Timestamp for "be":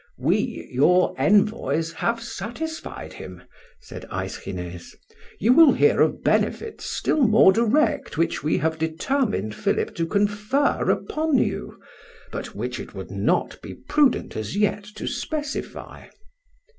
13.61-13.75